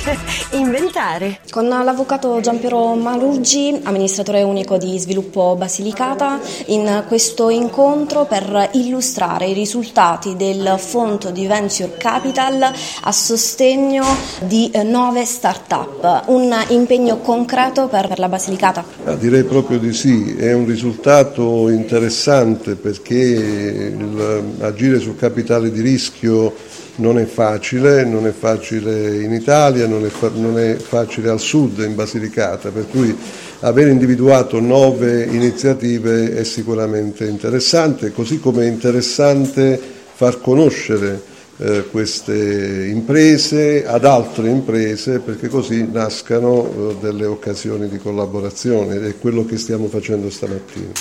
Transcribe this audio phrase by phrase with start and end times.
[0.52, 1.40] inventare.
[1.50, 9.52] Con l'avvocato Giampiero Maluggi, amministratore unico di Sviluppo Basilicata, in questo incontro per illustrare i
[9.52, 14.04] risultati del fondo di Venture Capital a sostegno
[14.40, 16.24] di nuove start-up.
[16.26, 18.84] Un impegno concreto per, la Basilicata?
[19.04, 25.80] Ah, direi proprio di sì, è un risultato interessante perché il, agire sul capitale di
[25.80, 26.54] rischio
[27.00, 31.80] non è facile, non è facile in Italia, non è, non è, facile al sud,
[31.80, 33.14] in Basilicata, per cui
[33.60, 39.78] aver individuato nove iniziative è sicuramente interessante, così come è interessante
[40.14, 47.98] far conoscere eh, queste imprese ad altre imprese perché così nascano eh, delle occasioni di
[47.98, 50.92] collaborazione ed è quello che stiamo facendo stamattina.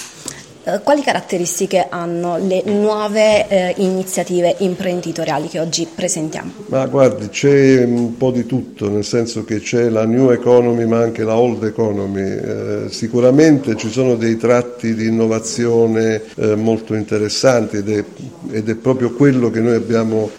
[0.69, 6.51] Eh, quali caratteristiche hanno le nuove eh, iniziative imprenditoriali che oggi presentiamo?
[6.67, 10.99] Ma guardi, c'è un po' di tutto, nel senso che c'è la new economy ma
[10.99, 12.21] anche la old economy.
[12.21, 18.03] Eh, sicuramente ci sono dei tratti di innovazione eh, molto interessanti ed è,
[18.51, 20.29] ed è, proprio quello che noi abbiamo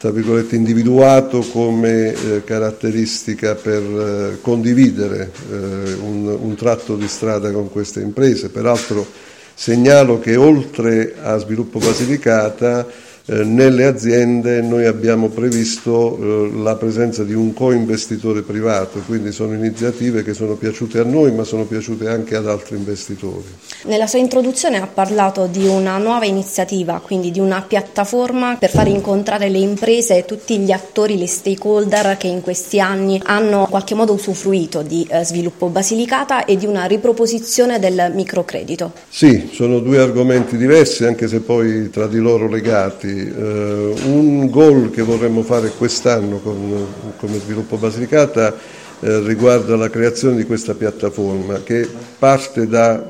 [0.51, 8.48] individuato come eh, caratteristica per eh, condividere un, un tratto di strada con queste imprese.
[8.51, 9.06] Peraltro
[9.55, 12.87] Segnalo che oltre a Sviluppo Basilicata
[13.31, 19.55] eh, nelle aziende noi abbiamo previsto eh, la presenza di un co-investitore privato, quindi sono
[19.55, 23.45] iniziative che sono piaciute a noi ma sono piaciute anche ad altri investitori.
[23.84, 28.89] Nella sua introduzione ha parlato di una nuova iniziativa, quindi di una piattaforma per far
[28.89, 33.67] incontrare le imprese e tutti gli attori, le stakeholder che in questi anni hanno in
[33.70, 38.92] qualche modo usufruito di eh, sviluppo Basilicata e di una riproposizione del microcredito.
[39.08, 45.03] Sì, sono due argomenti diversi anche se poi tra di loro legati un goal che
[45.03, 46.87] vorremmo fare quest'anno con,
[47.19, 48.55] come Sviluppo Basilicata
[49.01, 53.03] eh, riguarda la creazione di questa piattaforma che parte da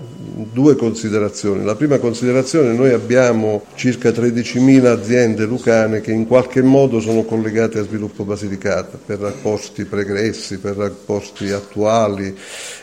[0.53, 1.65] due considerazioni.
[1.65, 7.79] La prima considerazione, noi abbiamo circa 13.000 aziende lucane che in qualche modo sono collegate
[7.79, 12.37] a Sviluppo Basilicata per rapporti pregressi, per rapporti attuali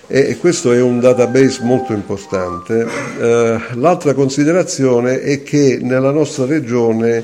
[0.07, 2.87] e, questo è un database molto importante.
[3.19, 7.23] Eh, l'altra considerazione è che nella nostra regione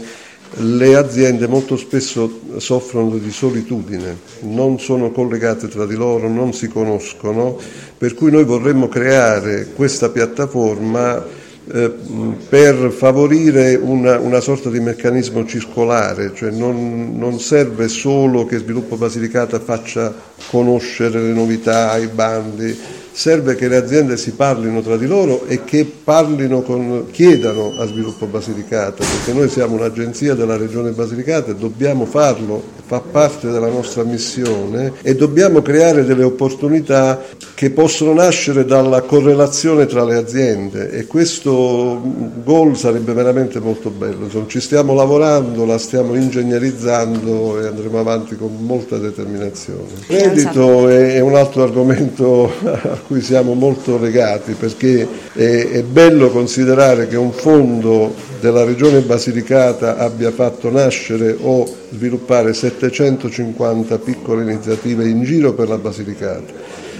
[0.57, 6.67] le aziende molto spesso soffrono di solitudine, non sono collegate tra di loro, non si
[6.67, 7.57] conoscono,
[7.97, 16.33] per cui noi vorremmo creare questa piattaforma per favorire una, una, sorta di meccanismo circolare,
[16.35, 20.13] cioè non, non, serve solo che Sviluppo Basilicata faccia
[20.49, 22.77] conoscere le novità, i bandi,
[23.13, 28.25] serve che le aziende si parlino tra di loro e che con, chiedano a Sviluppo
[28.25, 32.61] Basilicata, perché noi siamo un'agenzia della Regione Basilicata e dobbiamo farlo,
[32.93, 37.19] fa parte della nostra missione e dobbiamo creare delle opportunità
[37.55, 41.99] che possono nascere dalla correlazione tra le aziende e questo
[42.43, 44.25] goal sarebbe veramente molto bello.
[44.25, 49.87] Insomma, ci stiamo lavorando, la stiamo ingegnerizzando e andremo avanti con molta determinazione.
[49.97, 52.51] Il credito è un altro argomento
[53.07, 59.97] cui siamo molto legati perché è, è bello considerare che un fondo della Regione Basilicata
[59.97, 62.53] abbia fatto nascere o sviluppare
[62.91, 66.51] 750 piccole iniziative in giro per la Basilicata.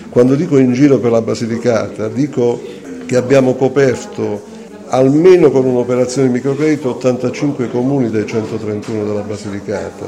[0.09, 2.61] Quando dico in giro per la Basilicata dico
[3.05, 4.51] che abbiamo coperto
[4.87, 10.05] almeno con un'operazione di microcredito 85 comuni dei 131 della Basilicata.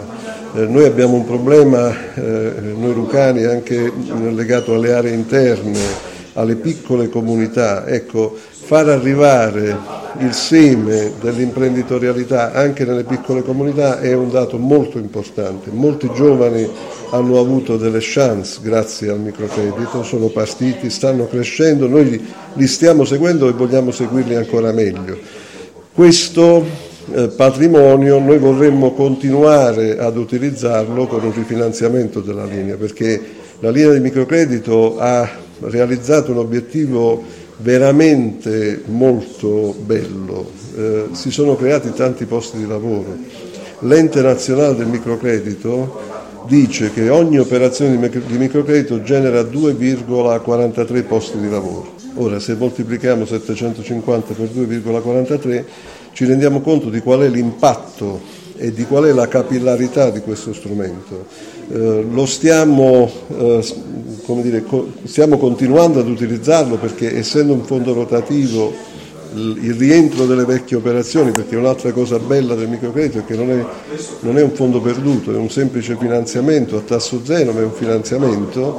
[0.55, 3.91] Eh, noi abbiamo un problema, eh, noi lucani, anche
[4.31, 5.79] legato alle aree interne,
[6.33, 7.85] alle piccole comunità.
[7.85, 15.69] Ecco, far arrivare il seme dell'imprenditorialità anche nelle piccole comunità è un dato molto importante.
[15.71, 16.67] Molti giovani
[17.11, 22.23] hanno avuto delle chance grazie al microcredito, sono partiti, stanno crescendo, noi
[22.53, 25.17] li, stiamo seguendo e vogliamo seguirli ancora meglio.
[25.93, 26.65] Questo
[27.13, 33.22] eh, patrimonio noi vorremmo continuare ad utilizzarlo con un rifinanziamento della linea perché
[33.59, 35.29] la linea di microcredito ha
[35.59, 43.17] realizzato un obiettivo veramente molto bello, eh, si sono creati tanti posti di lavoro.
[43.79, 46.02] L'ente nazionale del microcredito
[46.47, 51.93] dice che ogni operazione di microcredito genera 2,43 posti di lavoro.
[52.16, 55.63] Ora se moltiplichiamo 750 per 2,43
[56.13, 60.53] ci rendiamo conto di qual è l'impatto e di qual è la capillarità di questo
[60.53, 61.25] strumento.
[61.72, 63.63] Eh, lo stiamo, eh,
[64.41, 68.93] dire, co- stiamo, continuando ad utilizzarlo perché essendo un fondo rotativo
[69.35, 73.66] il rientro delle vecchie operazioni, perché un'altra cosa bella del microcredito è che non è,
[74.22, 77.73] non è un fondo perduto, è un semplice finanziamento a tasso zero, ma è un
[77.73, 78.78] finanziamento,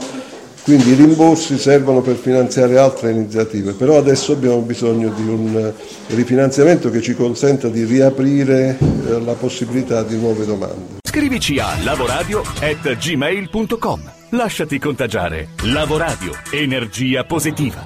[0.64, 5.72] quindi i rimborsi servono per finanziare altre iniziative, però adesso abbiamo bisogno di un
[6.08, 8.78] rifinanziamento che ci consenta di riaprire
[9.08, 10.98] la possibilità di nuove domande.
[11.02, 15.50] Scrivici a lavoradio.gmail.com Lasciati contagiare.
[15.62, 16.32] Lavoradio.
[16.50, 17.84] Energia positiva.